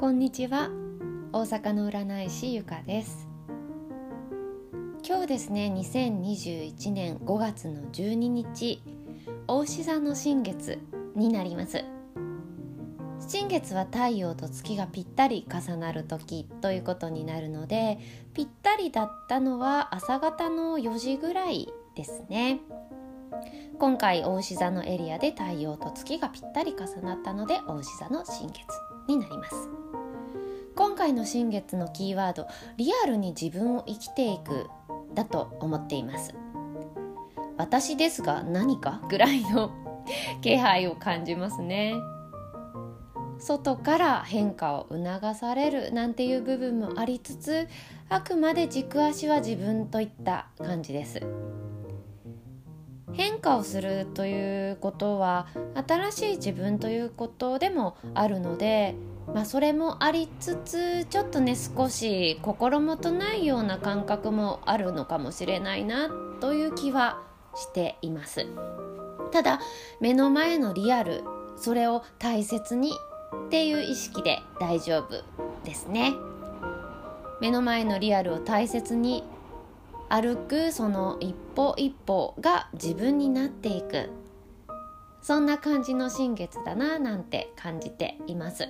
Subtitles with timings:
[0.00, 0.70] こんにちは。
[1.30, 3.28] 大阪の占い師ゆかです。
[5.06, 8.82] 今日ですね2021年5月の12日
[9.46, 10.78] 大牛座の新月
[11.14, 11.84] になります。
[13.28, 17.98] 新月は太陽と月がぴったり重なる時ということになるので
[18.32, 22.60] ぴったりだったのは朝方の4時ぐらいですね。
[23.78, 28.60] 今回大牛座のエリアで太陽と月がぴったり重なったので大牛座の新月
[29.08, 29.68] になります。
[30.76, 32.46] 今回の新月のキーワード
[32.76, 34.68] リアルに自分を生きていく
[35.14, 36.34] だと思っています。
[37.58, 39.70] 私ですが何かぐらいの
[40.40, 41.94] 気配を感じますね。
[43.38, 47.68] 外から変化を促されるなんていう部分もありつつ
[48.08, 51.20] あくまで軸足は自分といった感じです。
[53.12, 55.46] 変化をするということは
[55.86, 58.94] 新しい自分ということでもあるので、
[59.34, 67.22] まあ、それもありつつちょっとね少し心もとないような感覚もあるのかもしれないなという気は
[67.54, 68.46] しています。
[69.32, 69.60] ただ
[70.00, 71.22] 目の前のリアル
[71.56, 72.92] それを大切に
[73.46, 75.22] っていう意識で大丈夫
[75.64, 76.14] ですね。
[77.40, 79.24] 目の前のリアルを大切に
[80.10, 84.10] 歩くその一歩一歩が自分になっていく。
[85.22, 88.68] そんな感じの新月だななんて感じています。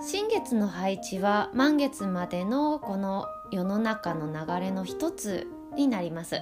[0.00, 6.36] 新月の配置は満月までのこの世の中の流れの一つになります。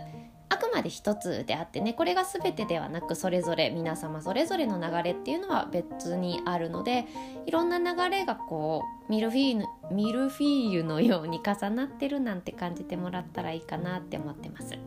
[0.53, 7.07] あくまで一つであってねこれが全てではなくそれぞれ皆様それぞれの流れっていうのは別にあるので
[7.47, 14.79] いろんな流れがこうミルフィーユミルフィーユのように重なってるなんて感じてもらったらいいかなって思ってます。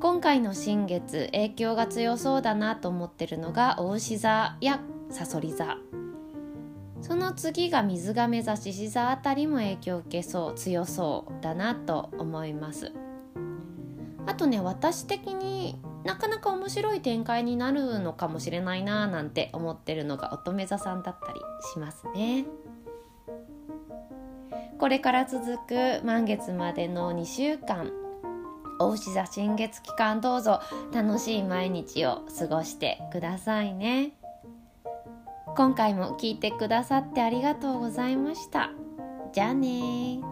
[0.00, 5.76] 今回の新月影響が強そうだなと思ってるのが大牛座やさそり座。
[7.02, 12.92] その次が水亀座獅子座あたりも影響を受けそう強そうだなと思います。
[14.26, 21.40] あとね私的になかなか面白い展開になるのかもしれないななんて思ってるのが乙女座さんだったり
[21.72, 22.46] しますね。
[24.78, 27.92] これから続く満月までの2週間。
[28.82, 30.60] お牛座新月期間どうぞ
[30.90, 34.12] 楽しい毎日を過ごしてくださいね。
[35.54, 38.70] 今回も聞いてくださってありがとうございました。
[39.34, 40.29] じゃあね